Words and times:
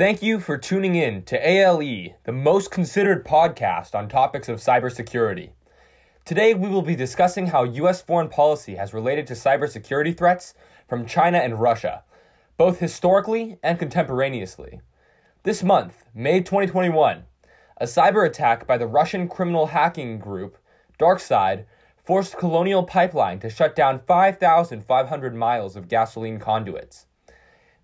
Thank 0.00 0.22
you 0.22 0.40
for 0.40 0.56
tuning 0.56 0.94
in 0.94 1.24
to 1.24 1.46
ALE, 1.46 2.14
the 2.24 2.32
most 2.32 2.70
considered 2.70 3.22
podcast 3.22 3.94
on 3.94 4.08
topics 4.08 4.48
of 4.48 4.58
cybersecurity. 4.58 5.50
Today, 6.24 6.54
we 6.54 6.70
will 6.70 6.80
be 6.80 6.96
discussing 6.96 7.48
how 7.48 7.64
U.S. 7.64 8.00
foreign 8.00 8.30
policy 8.30 8.76
has 8.76 8.94
related 8.94 9.26
to 9.26 9.34
cybersecurity 9.34 10.16
threats 10.16 10.54
from 10.88 11.04
China 11.04 11.36
and 11.36 11.60
Russia, 11.60 12.02
both 12.56 12.78
historically 12.78 13.58
and 13.62 13.78
contemporaneously. 13.78 14.80
This 15.42 15.62
month, 15.62 16.06
May 16.14 16.40
2021, 16.40 17.24
a 17.76 17.84
cyber 17.84 18.26
attack 18.26 18.66
by 18.66 18.78
the 18.78 18.86
Russian 18.86 19.28
criminal 19.28 19.66
hacking 19.66 20.18
group 20.18 20.56
DarkSide 20.98 21.66
forced 22.02 22.38
Colonial 22.38 22.84
Pipeline 22.84 23.38
to 23.40 23.50
shut 23.50 23.76
down 23.76 24.00
5,500 24.06 25.34
miles 25.34 25.76
of 25.76 25.88
gasoline 25.88 26.38
conduits. 26.38 27.04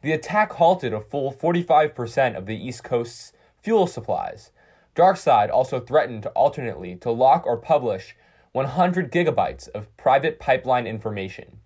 The 0.02 0.12
attack 0.12 0.52
halted 0.52 0.92
a 0.92 1.00
full 1.00 1.32
45% 1.32 2.36
of 2.36 2.46
the 2.46 2.56
East 2.56 2.84
Coast's 2.84 3.32
fuel 3.60 3.86
supplies. 3.86 4.52
DarkSide 4.94 5.50
also 5.50 5.80
threatened 5.80 6.26
alternately 6.34 6.96
to 6.96 7.10
lock 7.10 7.46
or 7.46 7.56
publish 7.56 8.16
100 8.52 9.12
gigabytes 9.12 9.68
of 9.70 9.94
private 9.96 10.38
pipeline 10.38 10.86
information. 10.86 11.58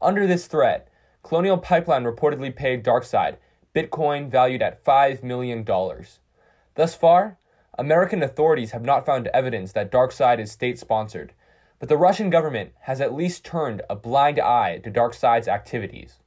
Under 0.00 0.26
this 0.26 0.46
threat, 0.46 0.88
Colonial 1.22 1.58
Pipeline 1.58 2.04
reportedly 2.04 2.54
paid 2.54 2.84
DarkSide 2.84 3.36
Bitcoin 3.74 4.28
valued 4.28 4.62
at 4.62 4.84
$5 4.84 5.22
million. 5.22 5.64
Thus 6.74 6.94
far, 6.94 7.38
American 7.78 8.22
authorities 8.22 8.72
have 8.72 8.82
not 8.82 9.06
found 9.06 9.28
evidence 9.28 9.72
that 9.72 9.92
DarkSide 9.92 10.40
is 10.40 10.50
state 10.50 10.78
sponsored, 10.78 11.32
but 11.78 11.88
the 11.88 11.96
Russian 11.96 12.30
government 12.30 12.72
has 12.80 13.00
at 13.00 13.14
least 13.14 13.44
turned 13.44 13.82
a 13.88 13.94
blind 13.94 14.40
eye 14.40 14.78
to 14.82 14.90
DarkSide's 14.90 15.46
activities. 15.46 16.18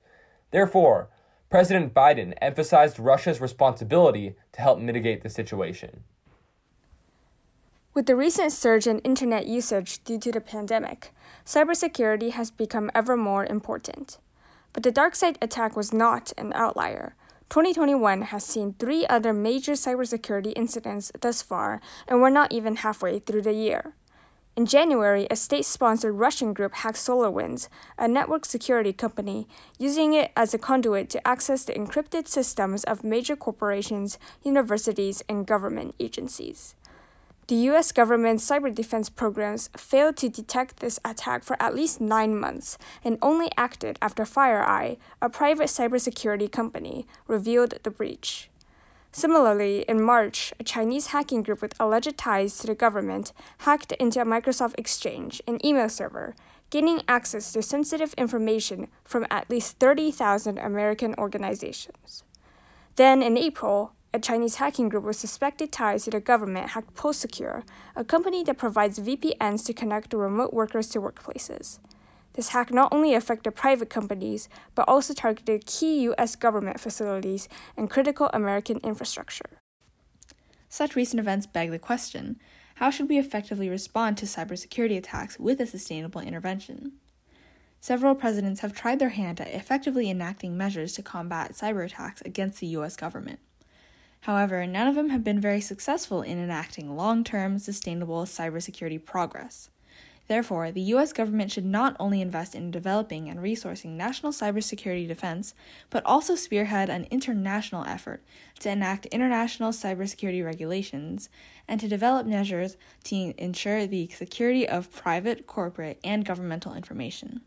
Therefore, 0.51 1.09
President 1.51 1.93
Biden 1.93 2.33
emphasized 2.41 2.97
Russia's 2.97 3.41
responsibility 3.41 4.35
to 4.53 4.61
help 4.61 4.79
mitigate 4.79 5.21
the 5.21 5.29
situation. 5.29 6.05
With 7.93 8.05
the 8.05 8.15
recent 8.15 8.53
surge 8.53 8.87
in 8.87 8.99
internet 8.99 9.47
usage 9.47 10.01
due 10.05 10.17
to 10.19 10.31
the 10.31 10.39
pandemic, 10.39 11.11
cybersecurity 11.45 12.31
has 12.31 12.51
become 12.51 12.89
ever 12.95 13.17
more 13.17 13.45
important. 13.45 14.17
But 14.71 14.83
the 14.83 14.93
DarkSide 14.93 15.35
attack 15.41 15.75
was 15.75 15.91
not 15.91 16.31
an 16.37 16.53
outlier. 16.55 17.15
2021 17.49 18.21
has 18.21 18.45
seen 18.45 18.75
three 18.79 19.05
other 19.07 19.33
major 19.33 19.73
cybersecurity 19.73 20.53
incidents 20.55 21.11
thus 21.19 21.41
far, 21.41 21.81
and 22.07 22.21
we're 22.21 22.29
not 22.29 22.53
even 22.53 22.77
halfway 22.77 23.19
through 23.19 23.41
the 23.41 23.51
year. 23.51 23.93
In 24.57 24.65
January, 24.65 25.27
a 25.31 25.37
state 25.37 25.63
sponsored 25.63 26.15
Russian 26.15 26.53
group 26.53 26.73
hacked 26.73 26.97
SolarWinds, 26.97 27.69
a 27.97 28.05
network 28.05 28.43
security 28.43 28.91
company, 28.91 29.47
using 29.79 30.13
it 30.13 30.31
as 30.35 30.53
a 30.53 30.57
conduit 30.57 31.09
to 31.11 31.25
access 31.25 31.63
the 31.63 31.73
encrypted 31.73 32.27
systems 32.27 32.83
of 32.83 33.01
major 33.01 33.37
corporations, 33.37 34.19
universities, 34.43 35.23
and 35.29 35.47
government 35.47 35.95
agencies. 36.01 36.75
The 37.47 37.55
US 37.71 37.93
government's 37.93 38.49
cyber 38.49 38.75
defense 38.75 39.09
programs 39.09 39.69
failed 39.77 40.17
to 40.17 40.27
detect 40.27 40.79
this 40.79 40.99
attack 41.05 41.43
for 41.43 41.55
at 41.61 41.73
least 41.73 42.01
nine 42.01 42.37
months 42.37 42.77
and 43.05 43.17
only 43.21 43.49
acted 43.55 43.97
after 44.01 44.23
FireEye, 44.23 44.97
a 45.21 45.29
private 45.29 45.67
cybersecurity 45.67 46.51
company, 46.51 47.07
revealed 47.25 47.73
the 47.83 47.91
breach. 47.91 48.50
Similarly, 49.13 49.83
in 49.89 50.01
March, 50.01 50.53
a 50.59 50.63
Chinese 50.63 51.07
hacking 51.07 51.43
group 51.43 51.61
with 51.61 51.75
alleged 51.79 52.17
ties 52.17 52.57
to 52.59 52.67
the 52.67 52.75
government 52.75 53.33
hacked 53.59 53.91
into 53.93 54.21
a 54.21 54.25
Microsoft 54.25 54.75
Exchange, 54.77 55.41
an 55.47 55.63
email 55.65 55.89
server, 55.89 56.33
gaining 56.69 57.01
access 57.09 57.51
to 57.51 57.61
sensitive 57.61 58.13
information 58.13 58.87
from 59.03 59.27
at 59.29 59.49
least 59.49 59.79
30,000 59.79 60.57
American 60.57 61.13
organizations. 61.17 62.23
Then, 62.95 63.21
in 63.21 63.37
April, 63.37 63.91
a 64.13 64.19
Chinese 64.19 64.55
hacking 64.55 64.87
group 64.87 65.03
with 65.03 65.17
suspected 65.17 65.71
ties 65.71 66.05
to 66.05 66.11
the 66.11 66.21
government 66.21 66.69
hacked 66.69 66.95
Pulse 66.95 67.17
Secure, 67.17 67.63
a 67.95 68.05
company 68.05 68.43
that 68.45 68.57
provides 68.57 68.99
VPNs 68.99 69.65
to 69.65 69.73
connect 69.73 70.13
remote 70.13 70.53
workers 70.53 70.87
to 70.89 71.01
workplaces. 71.01 71.79
This 72.33 72.49
hack 72.49 72.71
not 72.71 72.93
only 72.93 73.13
affected 73.13 73.51
private 73.51 73.89
companies, 73.89 74.47
but 74.75 74.87
also 74.87 75.13
targeted 75.13 75.65
key 75.65 76.01
U.S. 76.03 76.35
government 76.35 76.79
facilities 76.79 77.49
and 77.75 77.89
critical 77.89 78.29
American 78.33 78.77
infrastructure. 78.83 79.59
Such 80.69 80.95
recent 80.95 81.19
events 81.19 81.45
beg 81.45 81.71
the 81.71 81.79
question 81.79 82.39
how 82.75 82.89
should 82.89 83.09
we 83.09 83.19
effectively 83.19 83.69
respond 83.69 84.17
to 84.17 84.25
cybersecurity 84.25 84.97
attacks 84.97 85.37
with 85.37 85.59
a 85.59 85.67
sustainable 85.67 86.19
intervention? 86.19 86.93
Several 87.79 88.15
presidents 88.15 88.61
have 88.61 88.73
tried 88.73 88.97
their 88.97 89.09
hand 89.09 89.39
at 89.39 89.49
effectively 89.49 90.09
enacting 90.09 90.57
measures 90.57 90.93
to 90.93 91.03
combat 91.03 91.51
cyber 91.51 91.85
attacks 91.85 92.21
against 92.21 92.59
the 92.59 92.67
U.S. 92.67 92.95
government. 92.95 93.39
However, 94.21 94.65
none 94.65 94.87
of 94.87 94.95
them 94.95 95.09
have 95.09 95.23
been 95.23 95.39
very 95.39 95.61
successful 95.61 96.21
in 96.21 96.37
enacting 96.37 96.95
long 96.95 97.23
term, 97.23 97.59
sustainable 97.59 98.23
cybersecurity 98.23 99.03
progress. 99.03 99.69
Therefore, 100.27 100.71
the 100.71 100.81
U.S. 100.81 101.11
government 101.11 101.51
should 101.51 101.65
not 101.65 101.95
only 101.99 102.21
invest 102.21 102.55
in 102.55 102.71
developing 102.71 103.29
and 103.29 103.39
resourcing 103.39 103.97
national 103.97 104.31
cybersecurity 104.31 105.07
defense, 105.07 105.53
but 105.89 106.05
also 106.05 106.35
spearhead 106.35 106.89
an 106.89 107.07
international 107.11 107.83
effort 107.85 108.23
to 108.59 108.69
enact 108.69 109.07
international 109.07 109.71
cybersecurity 109.71 110.43
regulations 110.45 111.29
and 111.67 111.79
to 111.81 111.87
develop 111.87 112.25
measures 112.25 112.77
to 113.05 113.33
ensure 113.37 113.85
the 113.85 114.07
security 114.09 114.67
of 114.67 114.91
private, 114.91 115.47
corporate, 115.47 115.99
and 116.03 116.25
governmental 116.25 116.73
information. 116.73 117.41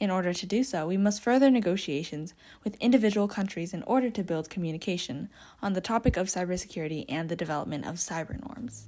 In 0.00 0.10
order 0.10 0.32
to 0.32 0.46
do 0.46 0.64
so, 0.64 0.86
we 0.86 0.96
must 0.96 1.22
further 1.22 1.50
negotiations 1.50 2.34
with 2.62 2.76
individual 2.76 3.28
countries 3.28 3.72
in 3.72 3.82
order 3.84 4.10
to 4.10 4.24
build 4.24 4.50
communication 4.50 5.30
on 5.62 5.72
the 5.72 5.80
topic 5.80 6.16
of 6.16 6.26
cybersecurity 6.26 7.04
and 7.08 7.28
the 7.28 7.36
development 7.36 7.86
of 7.86 7.94
cyber 7.96 8.40
norms. 8.46 8.86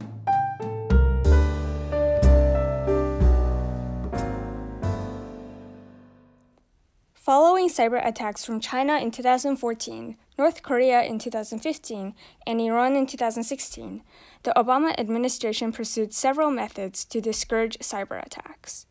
Following 7.26 7.68
cyber 7.68 8.00
attacks 8.06 8.44
from 8.44 8.60
China 8.60 8.98
in 8.98 9.10
2014, 9.10 10.16
North 10.38 10.62
Korea 10.62 11.02
in 11.02 11.18
2015, 11.18 12.14
and 12.46 12.60
Iran 12.60 12.94
in 12.94 13.04
2016, 13.04 14.04
the 14.44 14.52
Obama 14.56 14.96
administration 14.96 15.72
pursued 15.72 16.14
several 16.14 16.52
methods 16.52 17.04
to 17.06 17.20
discourage 17.20 17.78
cyber 17.78 18.24
attacks. 18.24 18.86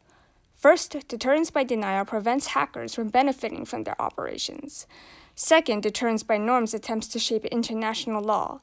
First, 0.54 1.08
deterrence 1.08 1.50
by 1.50 1.64
denial 1.64 2.04
prevents 2.04 2.48
hackers 2.48 2.94
from 2.94 3.08
benefiting 3.08 3.64
from 3.64 3.84
their 3.84 4.02
operations. 4.02 4.86
Second, 5.34 5.84
deterrence 5.84 6.24
by 6.24 6.38
norms 6.38 6.74
attempts 6.74 7.08
to 7.08 7.20
shape 7.20 7.46
international 7.46 8.22
law. 8.22 8.60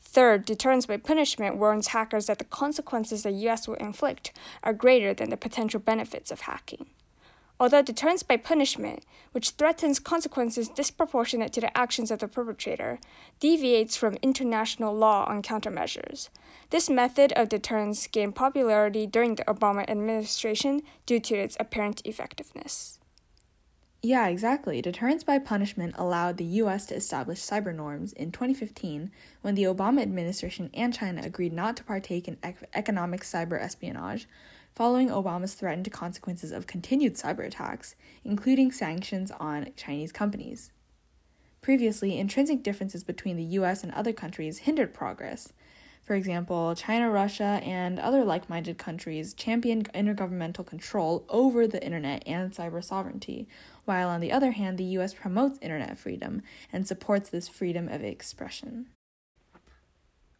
Third, 0.00 0.44
deterrence 0.44 0.86
by 0.86 0.98
punishment 0.98 1.56
warns 1.56 1.88
hackers 1.88 2.26
that 2.26 2.38
the 2.38 2.44
consequences 2.44 3.24
the 3.24 3.32
US 3.48 3.66
will 3.66 3.74
inflict 3.74 4.30
are 4.62 4.72
greater 4.72 5.12
than 5.12 5.30
the 5.30 5.36
potential 5.36 5.80
benefits 5.80 6.30
of 6.30 6.42
hacking 6.42 6.86
although 7.58 7.82
deterrence 7.82 8.22
by 8.22 8.36
punishment, 8.36 9.04
which 9.32 9.50
threatens 9.50 9.98
consequences 9.98 10.68
disproportionate 10.68 11.52
to 11.52 11.60
the 11.60 11.76
actions 11.76 12.10
of 12.10 12.18
the 12.18 12.28
perpetrator, 12.28 12.98
deviates 13.40 13.96
from 13.96 14.18
international 14.22 14.94
law 14.94 15.24
on 15.26 15.42
countermeasures. 15.42 16.28
This 16.70 16.90
method 16.90 17.32
of 17.32 17.48
deterrence 17.48 18.06
gained 18.06 18.34
popularity 18.34 19.06
during 19.06 19.36
the 19.36 19.44
Obama 19.44 19.88
administration 19.88 20.82
due 21.06 21.20
to 21.20 21.34
its 21.34 21.56
apparent 21.60 22.02
effectiveness. 22.04 22.98
Yeah, 24.02 24.28
exactly. 24.28 24.80
Deterrence 24.80 25.24
by 25.24 25.38
punishment 25.38 25.94
allowed 25.98 26.36
the 26.36 26.44
US 26.62 26.86
to 26.86 26.94
establish 26.94 27.40
cyber 27.40 27.74
norms 27.74 28.12
in 28.12 28.30
2015 28.30 29.10
when 29.42 29.54
the 29.54 29.64
Obama 29.64 30.00
administration 30.00 30.70
and 30.74 30.94
China 30.94 31.22
agreed 31.24 31.52
not 31.52 31.76
to 31.78 31.84
partake 31.84 32.28
in 32.28 32.38
economic 32.74 33.22
cyber 33.22 33.60
espionage 33.60 34.28
following 34.76 35.08
Obama's 35.08 35.54
threatened 35.54 35.90
consequences 35.90 36.52
of 36.52 36.66
continued 36.66 37.14
cyber 37.14 37.46
attacks, 37.46 37.94
including 38.24 38.70
sanctions 38.70 39.30
on 39.40 39.72
Chinese 39.74 40.12
companies. 40.12 40.70
Previously, 41.62 42.18
intrinsic 42.18 42.62
differences 42.62 43.02
between 43.02 43.38
the 43.38 43.56
US 43.58 43.82
and 43.82 43.90
other 43.92 44.12
countries 44.12 44.58
hindered 44.58 44.92
progress. 44.92 45.50
For 46.02 46.14
example, 46.14 46.74
China, 46.74 47.10
Russia, 47.10 47.58
and 47.64 47.98
other 47.98 48.22
like 48.22 48.50
minded 48.50 48.76
countries 48.76 49.32
championed 49.32 49.90
intergovernmental 49.94 50.66
control 50.66 51.24
over 51.30 51.66
the 51.66 51.82
internet 51.82 52.22
and 52.26 52.52
cyber 52.52 52.84
sovereignty, 52.84 53.48
while 53.86 54.10
on 54.10 54.20
the 54.20 54.30
other 54.30 54.50
hand, 54.50 54.76
the 54.76 54.84
US 54.98 55.14
promotes 55.14 55.58
internet 55.62 55.96
freedom 55.96 56.42
and 56.70 56.86
supports 56.86 57.30
this 57.30 57.48
freedom 57.48 57.88
of 57.88 58.04
expression. 58.04 58.88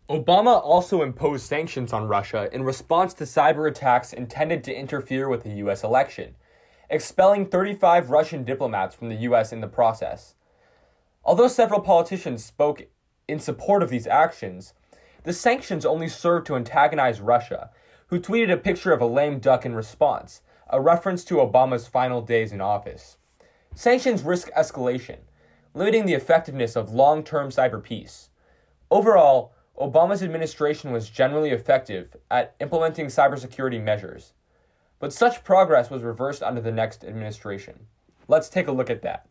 Obama 0.09 0.63
also 0.63 1.03
imposed 1.03 1.47
sanctions 1.47 1.93
on 1.93 2.07
Russia 2.07 2.49
in 2.53 2.63
response 2.63 3.13
to 3.15 3.25
cyber 3.25 3.69
attacks 3.69 4.13
intended 4.13 4.63
to 4.63 4.75
interfere 4.75 5.29
with 5.29 5.43
the 5.43 5.55
US 5.65 5.83
election, 5.83 6.37
expelling 6.89 7.45
35 7.45 8.11
Russian 8.11 8.45
diplomats 8.45 8.95
from 8.95 9.09
the 9.09 9.17
US 9.17 9.53
in 9.53 9.61
the 9.61 9.67
process. 9.67 10.37
Although 11.25 11.49
several 11.49 11.81
politicians 11.81 12.45
spoke 12.45 12.87
in 13.27 13.41
support 13.41 13.83
of 13.83 13.91
these 13.91 14.07
actions, 14.07 14.75
the 15.25 15.33
sanctions 15.33 15.85
only 15.85 16.09
served 16.09 16.47
to 16.47 16.55
antagonize 16.55 17.21
Russia, 17.21 17.71
who 18.07 18.21
tweeted 18.21 18.53
a 18.53 18.57
picture 18.57 18.93
of 18.93 19.01
a 19.01 19.07
lame 19.07 19.41
duck 19.41 19.67
in 19.67 19.75
response, 19.75 20.41
a 20.71 20.81
reference 20.81 21.25
to 21.25 21.39
Obama's 21.39 21.89
final 21.89 22.23
days 22.23 22.53
in 22.53 22.61
office. 22.61 23.17
Sanctions 23.75 24.23
risk 24.23 24.53
escalation, 24.53 25.19
limiting 25.75 26.07
the 26.07 26.15
effectiveness 26.15 26.77
of 26.77 26.93
long 26.93 27.25
term 27.25 27.51
cyber 27.51 27.83
peace. 27.83 28.31
Overall, 28.89 29.53
Obama's 29.79 30.23
administration 30.23 30.91
was 30.91 31.11
generally 31.11 31.51
effective 31.51 32.17
at 32.31 32.55
implementing 32.61 33.07
cybersecurity 33.07 33.83
measures. 33.83 34.33
But 34.99 35.13
such 35.13 35.45
progress 35.45 35.91
was 35.91 36.03
reversed 36.03 36.43
under 36.43 36.63
the 36.63 36.73
next 36.73 37.05
administration. 37.05 37.81
Let's 38.27 38.49
take 38.49 38.69
a 38.69 38.73
look 38.73 38.89
at 38.89 39.03
that. 39.03 39.27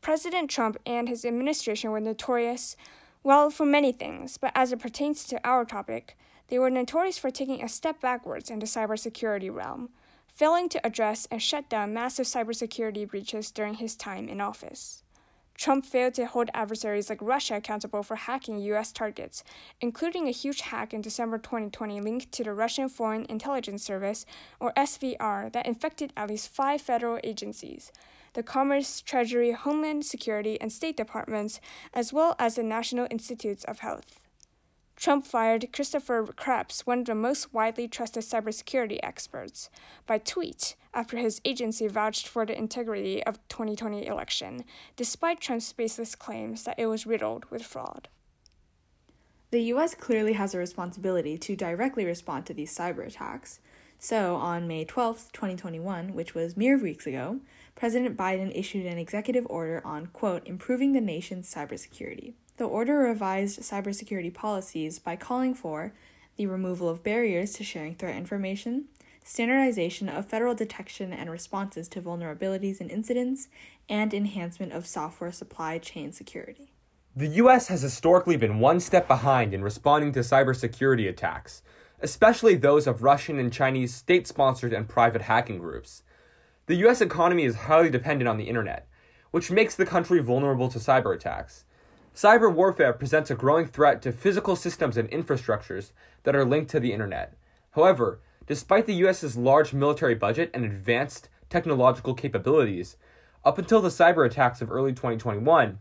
President 0.00 0.48
Trump 0.48 0.78
and 0.86 1.08
his 1.08 1.24
administration 1.24 1.90
were 1.90 2.00
notorious, 2.00 2.76
well, 3.24 3.50
for 3.50 3.66
many 3.66 3.90
things, 3.90 4.38
but 4.38 4.52
as 4.54 4.70
it 4.70 4.78
pertains 4.78 5.24
to 5.24 5.40
our 5.42 5.64
topic, 5.64 6.16
they 6.46 6.60
were 6.60 6.70
notorious 6.70 7.18
for 7.18 7.32
taking 7.32 7.60
a 7.60 7.68
step 7.68 8.00
backwards 8.00 8.48
in 8.48 8.60
the 8.60 8.66
cybersecurity 8.66 9.52
realm, 9.52 9.90
failing 10.36 10.68
to 10.68 10.86
address 10.86 11.26
and 11.30 11.42
shut 11.42 11.66
down 11.70 11.94
massive 11.94 12.26
cybersecurity 12.26 13.08
breaches 13.08 13.50
during 13.50 13.74
his 13.74 13.96
time 13.96 14.28
in 14.28 14.38
office. 14.38 15.02
Trump 15.54 15.86
failed 15.86 16.12
to 16.12 16.26
hold 16.26 16.50
adversaries 16.52 17.08
like 17.08 17.22
Russia 17.22 17.56
accountable 17.56 18.02
for 18.02 18.16
hacking 18.16 18.58
U.S. 18.58 18.92
targets, 18.92 19.42
including 19.80 20.28
a 20.28 20.32
huge 20.32 20.60
hack 20.60 20.92
in 20.92 21.00
December 21.00 21.38
2020 21.38 22.02
linked 22.02 22.30
to 22.32 22.44
the 22.44 22.52
Russian 22.52 22.90
Foreign 22.90 23.24
Intelligence 23.30 23.82
Service, 23.82 24.26
or 24.60 24.74
SVR, 24.74 25.50
that 25.54 25.64
infected 25.64 26.12
at 26.14 26.28
least 26.28 26.50
five 26.50 26.82
federal 26.82 27.18
agencies 27.24 27.90
the 28.34 28.42
Commerce, 28.42 29.00
Treasury, 29.00 29.52
Homeland 29.52 30.04
Security, 30.04 30.60
and 30.60 30.70
State 30.70 30.98
Departments, 30.98 31.58
as 31.94 32.12
well 32.12 32.36
as 32.38 32.56
the 32.56 32.62
National 32.62 33.06
Institutes 33.10 33.64
of 33.64 33.78
Health. 33.78 34.20
Trump 34.96 35.26
fired 35.26 35.72
Christopher 35.74 36.24
Krebs, 36.24 36.86
one 36.86 37.00
of 37.00 37.04
the 37.04 37.14
most 37.14 37.52
widely 37.52 37.86
trusted 37.86 38.22
cybersecurity 38.22 38.98
experts, 39.02 39.68
by 40.06 40.16
tweet 40.16 40.74
after 40.94 41.18
his 41.18 41.40
agency 41.44 41.86
vouched 41.86 42.26
for 42.26 42.46
the 42.46 42.56
integrity 42.56 43.22
of 43.24 43.38
2020 43.48 44.06
election, 44.06 44.64
despite 44.96 45.38
Trump's 45.38 45.72
baseless 45.74 46.14
claims 46.14 46.64
that 46.64 46.78
it 46.78 46.86
was 46.86 47.06
riddled 47.06 47.44
with 47.50 47.62
fraud. 47.62 48.08
The 49.50 49.62
US 49.74 49.94
clearly 49.94 50.32
has 50.32 50.54
a 50.54 50.58
responsibility 50.58 51.36
to 51.38 51.54
directly 51.54 52.06
respond 52.06 52.46
to 52.46 52.54
these 52.54 52.74
cyber 52.74 53.06
attacks. 53.06 53.60
So, 53.98 54.36
on 54.36 54.66
May 54.66 54.84
12, 54.84 55.30
2021, 55.32 56.14
which 56.14 56.34
was 56.34 56.56
mere 56.56 56.78
weeks 56.78 57.06
ago, 57.06 57.40
President 57.74 58.16
Biden 58.16 58.50
issued 58.54 58.86
an 58.86 58.98
executive 58.98 59.46
order 59.48 59.82
on, 59.84 60.06
quote, 60.06 60.46
improving 60.46 60.92
the 60.92 61.00
nation's 61.00 61.52
cybersecurity. 61.52 62.32
The 62.56 62.64
order 62.64 62.98
revised 62.98 63.60
cybersecurity 63.60 64.32
policies 64.32 64.98
by 64.98 65.16
calling 65.16 65.54
for 65.54 65.92
the 66.36 66.46
removal 66.46 66.88
of 66.88 67.02
barriers 67.02 67.52
to 67.54 67.64
sharing 67.64 67.94
threat 67.94 68.16
information, 68.16 68.86
standardization 69.22 70.08
of 70.08 70.26
federal 70.26 70.54
detection 70.54 71.12
and 71.12 71.30
responses 71.30 71.86
to 71.88 72.00
vulnerabilities 72.00 72.80
and 72.80 72.90
incidents, 72.90 73.48
and 73.88 74.14
enhancement 74.14 74.72
of 74.72 74.86
software 74.86 75.32
supply 75.32 75.78
chain 75.78 76.12
security. 76.12 76.72
The 77.14 77.28
U.S. 77.28 77.68
has 77.68 77.82
historically 77.82 78.36
been 78.36 78.58
one 78.58 78.80
step 78.80 79.06
behind 79.06 79.52
in 79.52 79.62
responding 79.62 80.12
to 80.12 80.20
cybersecurity 80.20 81.08
attacks, 81.08 81.62
especially 82.00 82.56
those 82.56 82.86
of 82.86 83.02
Russian 83.02 83.38
and 83.38 83.52
Chinese 83.52 83.94
state 83.94 84.26
sponsored 84.26 84.72
and 84.72 84.88
private 84.88 85.22
hacking 85.22 85.58
groups. 85.58 86.02
The 86.66 86.76
U.S. 86.76 87.02
economy 87.02 87.44
is 87.44 87.56
highly 87.56 87.90
dependent 87.90 88.28
on 88.28 88.38
the 88.38 88.48
internet, 88.48 88.88
which 89.30 89.50
makes 89.50 89.74
the 89.74 89.86
country 89.86 90.20
vulnerable 90.20 90.68
to 90.70 90.78
cyber 90.78 91.14
attacks. 91.14 91.65
Cyber 92.16 92.50
warfare 92.50 92.94
presents 92.94 93.30
a 93.30 93.34
growing 93.34 93.66
threat 93.66 94.00
to 94.00 94.10
physical 94.10 94.56
systems 94.56 94.96
and 94.96 95.06
infrastructures 95.10 95.90
that 96.22 96.34
are 96.34 96.46
linked 96.46 96.70
to 96.70 96.80
the 96.80 96.94
internet. 96.94 97.34
However, 97.72 98.20
despite 98.46 98.86
the 98.86 98.94
US's 98.94 99.36
large 99.36 99.74
military 99.74 100.14
budget 100.14 100.50
and 100.54 100.64
advanced 100.64 101.28
technological 101.50 102.14
capabilities, 102.14 102.96
up 103.44 103.58
until 103.58 103.82
the 103.82 103.90
cyber 103.90 104.24
attacks 104.24 104.62
of 104.62 104.72
early 104.72 104.92
2021, 104.92 105.78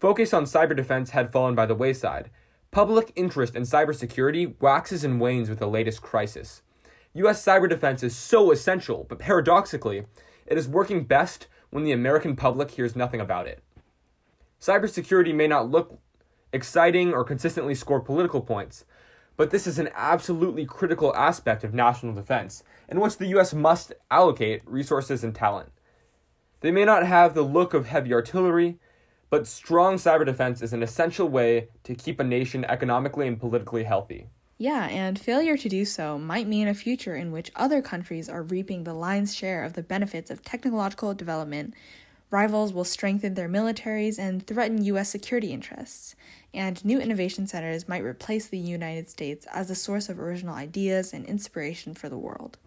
focus 0.00 0.32
on 0.32 0.44
cyber 0.44 0.74
defense 0.74 1.10
had 1.10 1.30
fallen 1.30 1.54
by 1.54 1.66
the 1.66 1.74
wayside. 1.74 2.30
Public 2.70 3.12
interest 3.14 3.54
in 3.54 3.64
cybersecurity 3.64 4.54
waxes 4.62 5.04
and 5.04 5.20
wanes 5.20 5.50
with 5.50 5.58
the 5.58 5.68
latest 5.68 6.00
crisis. 6.00 6.62
US 7.12 7.44
cyber 7.44 7.68
defense 7.68 8.02
is 8.02 8.16
so 8.16 8.50
essential, 8.50 9.04
but 9.06 9.18
paradoxically, 9.18 10.06
it 10.46 10.56
is 10.56 10.66
working 10.66 11.04
best 11.04 11.48
when 11.68 11.84
the 11.84 11.92
American 11.92 12.34
public 12.34 12.70
hears 12.70 12.96
nothing 12.96 13.20
about 13.20 13.46
it. 13.46 13.62
Cybersecurity 14.60 15.34
may 15.34 15.46
not 15.46 15.70
look 15.70 15.98
exciting 16.52 17.12
or 17.12 17.24
consistently 17.24 17.74
score 17.74 18.00
political 18.00 18.40
points, 18.40 18.84
but 19.36 19.50
this 19.50 19.66
is 19.66 19.78
an 19.78 19.90
absolutely 19.94 20.64
critical 20.64 21.14
aspect 21.14 21.62
of 21.62 21.74
national 21.74 22.14
defense 22.14 22.62
in 22.88 23.00
which 23.00 23.18
the 23.18 23.26
US 23.38 23.52
must 23.52 23.92
allocate 24.10 24.62
resources 24.64 25.22
and 25.22 25.34
talent. 25.34 25.70
They 26.60 26.70
may 26.70 26.84
not 26.84 27.06
have 27.06 27.34
the 27.34 27.42
look 27.42 27.74
of 27.74 27.86
heavy 27.86 28.12
artillery, 28.12 28.78
but 29.28 29.46
strong 29.46 29.96
cyber 29.96 30.24
defense 30.24 30.62
is 30.62 30.72
an 30.72 30.82
essential 30.82 31.28
way 31.28 31.68
to 31.84 31.94
keep 31.94 32.18
a 32.18 32.24
nation 32.24 32.64
economically 32.64 33.26
and 33.26 33.38
politically 33.38 33.84
healthy. 33.84 34.28
Yeah, 34.58 34.86
and 34.86 35.18
failure 35.18 35.58
to 35.58 35.68
do 35.68 35.84
so 35.84 36.18
might 36.18 36.48
mean 36.48 36.66
a 36.66 36.72
future 36.72 37.14
in 37.14 37.30
which 37.30 37.52
other 37.54 37.82
countries 37.82 38.28
are 38.30 38.42
reaping 38.42 38.84
the 38.84 38.94
lion's 38.94 39.34
share 39.34 39.62
of 39.62 39.74
the 39.74 39.82
benefits 39.82 40.30
of 40.30 40.42
technological 40.42 41.12
development 41.12 41.74
Rivals 42.30 42.72
will 42.72 42.84
strengthen 42.84 43.34
their 43.34 43.48
militaries 43.48 44.18
and 44.18 44.44
threaten 44.44 44.82
U.S. 44.84 45.08
security 45.08 45.52
interests, 45.52 46.16
and 46.52 46.84
new 46.84 46.98
innovation 46.98 47.46
centers 47.46 47.88
might 47.88 48.02
replace 48.02 48.48
the 48.48 48.58
United 48.58 49.08
States 49.08 49.46
as 49.52 49.70
a 49.70 49.76
source 49.76 50.08
of 50.08 50.18
original 50.18 50.56
ideas 50.56 51.12
and 51.12 51.24
inspiration 51.24 51.94
for 51.94 52.08
the 52.08 52.18
world. 52.18 52.58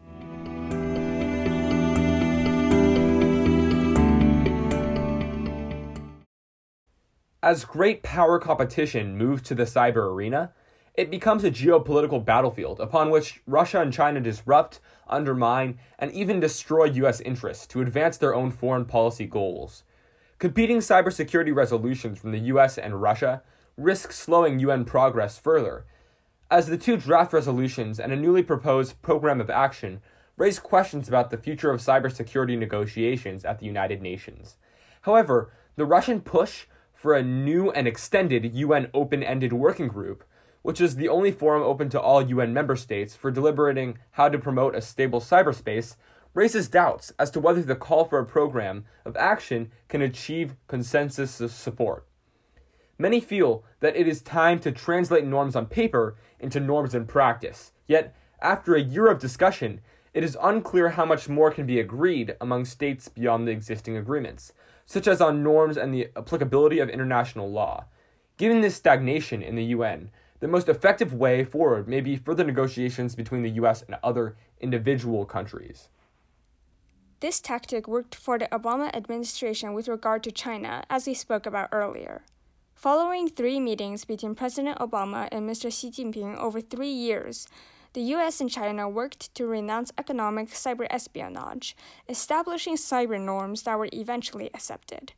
As 7.44 7.66
great 7.66 8.02
power 8.02 8.40
competition 8.40 9.18
moves 9.18 9.42
to 9.42 9.56
the 9.56 9.64
cyber 9.64 10.10
arena, 10.10 10.54
it 11.00 11.10
becomes 11.10 11.46
a 11.46 11.50
geopolitical 11.50 12.26
battlefield 12.26 12.82
upon 12.82 13.10
which 13.10 13.40
Russia 13.48 13.80
and 13.80 13.94
China 13.94 14.20
disrupt, 14.20 14.82
undermine, 15.08 15.80
and 15.98 16.12
even 16.12 16.42
destroy 16.42 16.84
U.S. 16.84 17.22
interests 17.22 17.66
to 17.68 17.80
advance 17.80 18.18
their 18.18 18.36
own 18.36 18.52
foreign 18.52 18.84
policy 18.84 19.26
goals. 19.26 19.84
Competing 20.40 20.80
cybersecurity 20.80 21.56
resolutions 21.56 22.20
from 22.20 22.34
the 22.34 22.40
U.S. 22.52 22.78
and 22.78 23.02
Russia 23.02 23.42
risk 23.78 24.12
slowing 24.12 24.60
UN 24.60 24.84
progress 24.84 25.40
further, 25.40 25.86
as 26.52 26.68
the 26.68 26.78
two 26.78 26.98
draft 26.98 27.32
resolutions 27.32 27.98
and 27.98 28.12
a 28.12 28.18
newly 28.18 28.44
proposed 28.44 29.02
program 29.02 29.40
of 29.40 29.50
action 29.50 30.02
raise 30.36 30.60
questions 30.60 31.08
about 31.08 31.32
the 31.32 31.38
future 31.38 31.72
of 31.72 31.80
cybersecurity 31.80 32.60
negotiations 32.60 33.46
at 33.46 33.60
the 33.60 33.66
United 33.66 34.02
Nations. 34.02 34.58
However, 35.04 35.54
the 35.78 35.86
Russian 35.86 36.20
push 36.20 36.66
for 36.94 37.14
a 37.14 37.24
new 37.24 37.72
and 37.72 37.88
extended 37.88 38.54
UN 38.54 38.90
open 38.94 39.24
ended 39.24 39.54
working 39.54 39.88
group 39.88 40.26
which 40.62 40.82
is 40.82 40.96
the 40.96 41.10
only 41.10 41.32
forum 41.32 41.64
open 41.64 41.90
to 41.90 42.00
all 42.00 42.22
UN 42.22 42.54
member 42.54 42.76
states 42.76 43.16
for 43.16 43.32
deliberating 43.32 43.98
how 44.12 44.30
to 44.30 44.38
promote 44.38 44.76
a 44.76 44.82
stable 44.82 45.22
cyberspace, 45.22 45.96
raises 46.34 46.68
doubts 46.68 47.12
as 47.18 47.32
to 47.32 47.40
whether 47.40 47.62
the 47.62 47.76
call 47.76 48.06
for 48.06 48.20
a 48.20 48.26
program 48.26 48.86
of 49.06 49.18
action 49.18 49.72
can 49.88 50.02
achieve 50.02 50.56
consensus 50.68 51.32
support. 51.54 52.06
Many 52.98 53.20
feel 53.20 53.64
that 53.80 53.96
it 53.96 54.08
is 54.08 54.22
time 54.22 54.60
to 54.60 54.72
translate 54.72 55.26
norms 55.26 55.56
on 55.56 55.66
paper 55.68 56.18
into 56.40 56.60
norms 56.60 56.94
in 56.94 57.06
practice. 57.06 57.72
Yet, 57.88 58.14
after 58.42 58.76
a 58.76 58.82
year 58.82 59.08
of 59.08 59.20
discussion, 59.20 59.82
it 60.14 60.24
is 60.24 60.38
unclear 60.42 60.90
how 60.90 61.06
much 61.06 61.30
more 61.30 61.52
can 61.52 61.66
be 61.66 61.80
agreed 61.80 62.36
among 62.42 62.66
states 62.66 63.08
beyond 63.08 63.48
the 63.48 63.52
existing 63.52 63.96
agreements, 63.96 64.54
such 64.86 65.08
as 65.08 65.22
on 65.22 65.44
norms 65.44 65.78
and 65.78 65.94
the 65.94 66.10
applicability 66.18 66.80
of 66.80 66.90
international 66.90 67.50
law. 67.50 67.86
Given 68.38 68.62
this 68.62 68.76
stagnation 68.76 69.42
in 69.42 69.56
the 69.56 69.66
UN, 69.66 70.12
the 70.40 70.48
most 70.48 70.70
effective 70.70 71.14
way 71.14 71.44
forward 71.44 71.88
may 71.88 72.02
be 72.02 72.16
further 72.16 72.44
negotiations 72.44 73.16
between 73.16 73.42
the 73.42 73.50
US 73.62 73.82
and 73.82 73.98
other 74.04 74.36
individual 74.60 75.26
countries. 75.26 75.90
This 77.20 77.42
tactic 77.42 77.88
worked 77.88 78.16
for 78.16 78.40
the 78.40 78.48
Obama 78.48 78.96
administration 78.96 79.74
with 79.74 79.90
regard 79.90 80.24
to 80.24 80.32
China, 80.32 80.84
as 80.90 81.06
we 81.06 81.14
spoke 81.14 81.46
about 81.46 81.68
earlier. 81.72 82.22
Following 82.76 83.28
three 83.28 83.60
meetings 83.60 84.06
between 84.06 84.36
President 84.36 84.80
Obama 84.80 85.28
and 85.34 85.50
Mr. 85.50 85.70
Xi 85.70 85.92
Jinping 85.92 86.38
over 86.38 86.62
three 86.62 86.92
years, 86.92 87.46
the 87.92 88.02
US 88.16 88.40
and 88.40 88.50
China 88.50 88.88
worked 88.88 89.36
to 89.36 89.48
renounce 89.48 89.92
economic 89.98 90.50
cyber 90.52 90.88
espionage, 90.90 91.76
establishing 92.08 92.78
cyber 92.78 93.20
norms 93.20 93.64
that 93.64 93.78
were 93.78 93.90
eventually 93.92 94.50
accepted. 94.54 95.12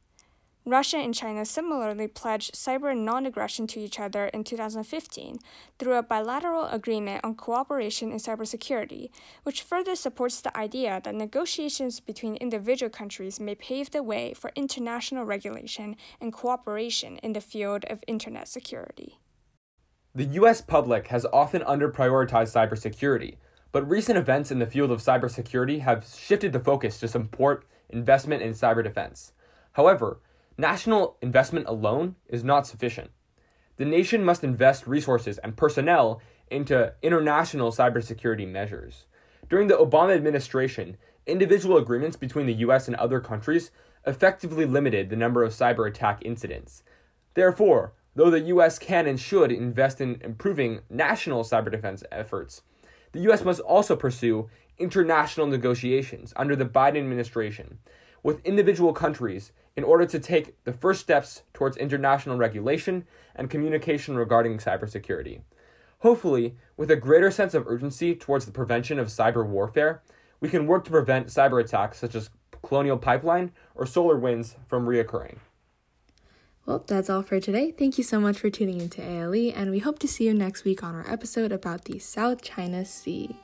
Russia 0.66 0.98
and 0.98 1.16
China 1.16 1.44
similarly 1.44 2.08
pledged 2.08 2.54
cyber 2.54 2.96
non 2.96 3.26
aggression 3.26 3.66
to 3.66 3.80
each 3.80 4.00
other 4.00 4.28
in 4.28 4.44
2015 4.44 5.40
through 5.80 5.96
a 5.96 6.04
bilateral 6.04 6.68
agreement 6.68 7.22
on 7.24 7.34
cooperation 7.34 8.12
in 8.12 8.20
cybersecurity, 8.20 9.10
which 9.42 9.64
further 9.64 9.96
supports 9.96 10.40
the 10.40 10.56
idea 10.56 11.02
that 11.04 11.16
negotiations 11.16 12.00
between 12.00 12.36
individual 12.36 12.92
countries 12.92 13.40
may 13.40 13.56
pave 13.56 13.90
the 13.90 14.04
way 14.04 14.34
for 14.34 14.52
international 14.56 15.26
regulation 15.26 15.96
and 16.20 16.32
cooperation 16.32 17.18
in 17.18 17.34
the 17.34 17.42
field 17.42 17.84
of 17.86 18.04
internet 18.06 18.48
security. 18.48 19.18
The 20.14 20.26
US 20.26 20.62
public 20.62 21.08
has 21.08 21.26
often 21.34 21.64
underprioritized 21.64 22.54
cybersecurity, 22.54 23.38
but 23.72 23.90
recent 23.90 24.20
events 24.20 24.52
in 24.52 24.60
the 24.60 24.68
field 24.68 24.92
of 24.92 25.00
cybersecurity 25.00 25.80
have 25.80 26.06
shifted 26.06 26.54
the 26.54 26.60
focus 26.60 27.00
to 27.00 27.08
support 27.08 27.66
investment 27.90 28.44
in 28.44 28.52
cyber 28.52 28.84
defense. 28.84 29.32
However, 29.72 30.20
national 30.62 31.18
investment 31.22 31.68
alone 31.68 32.16
is 32.30 32.44
not 32.44 32.68
sufficient. 32.68 33.10
The 33.78 33.86
nation 33.86 34.24
must 34.24 34.44
invest 34.44 34.86
resources 34.86 35.40
and 35.40 35.58
personnel 35.58 36.22
into 36.50 36.94
international 37.02 37.72
cybersecurity 37.72 38.48
measures. 38.48 39.08
During 39.50 39.68
the 39.68 39.76
Obama 39.76 40.16
administration, 40.16 40.98
individual 41.26 41.78
agreements 41.78 42.16
between 42.16 42.46
the 42.46 42.62
US 42.66 42.88
and 42.88 42.96
other 42.98 43.20
countries 43.20 43.72
effectively 44.06 44.66
limited 44.66 45.10
the 45.10 45.16
number 45.16 45.44
of 45.44 45.52
cyber 45.52 45.88
attack 45.88 46.22
incidents. 46.24 46.84
Therefore, 47.34 47.94
though 48.16 48.30
the 48.30 48.42
US 48.42 48.78
can 48.78 49.08
and 49.08 49.20
should 49.20 49.52
invest 49.52 50.00
in 50.00 50.22
improving 50.24 50.82
national 50.90 51.44
cyber 51.44 51.72
defense 51.72 52.04
efforts, 52.12 52.62
the 53.14 53.22
US 53.32 53.44
must 53.44 53.62
also 53.62 53.96
pursue 53.96 54.50
international 54.78 55.48
negotiations 55.48 56.34
under 56.36 56.56
the 56.56 56.66
Biden 56.66 56.98
administration 56.98 57.80
with 58.24 58.46
individual 58.46 58.94
countries 58.94 59.52
in 59.76 59.84
order 59.84 60.06
to 60.06 60.20
take 60.20 60.62
the 60.64 60.74
first 60.74 61.02
steps 61.02 61.44
towards 61.54 61.78
international 61.78 62.38
regulation 62.38 63.06
and 63.36 63.50
communication 63.50 64.16
regarding 64.16 64.58
cybersecurity. 64.58 65.42
Hopefully, 66.00 66.56
with 66.78 66.90
a 66.90 66.96
greater 66.96 67.32
sense 67.32 67.54
of 67.54 67.68
urgency 67.68 68.16
towards 68.16 68.46
the 68.46 68.52
prevention 68.52 69.00
of 69.00 69.08
cyber 69.08 69.46
warfare, 69.46 70.02
we 70.40 70.50
can 70.50 70.68
work 70.68 70.84
to 70.86 70.92
prevent 70.92 71.28
cyber 71.28 71.64
attacks 71.64 72.00
such 72.00 72.16
as 72.16 72.32
Colonial 72.64 72.98
Pipeline 72.98 73.52
or 73.76 73.86
Solar 73.86 74.18
Winds 74.18 74.56
from 74.68 74.86
reoccurring. 74.86 75.38
Well, 76.66 76.84
that's 76.86 77.10
all 77.10 77.24
for 77.24 77.40
today. 77.40 77.72
Thank 77.72 77.98
you 77.98 78.04
so 78.04 78.20
much 78.20 78.38
for 78.38 78.50
tuning 78.50 78.82
into 78.82 79.02
ALE, 79.02 79.52
and 79.56 79.72
we 79.72 79.80
hope 79.80 80.00
to 80.00 80.08
see 80.08 80.26
you 80.26 80.34
next 80.34 80.64
week 80.64 80.84
on 80.84 80.94
our 80.94 81.10
episode 81.10 81.52
about 81.52 81.86
the 81.86 81.98
South 82.00 82.42
China 82.42 82.86
Sea. 82.86 83.36